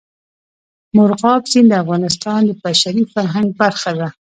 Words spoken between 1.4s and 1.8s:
سیند د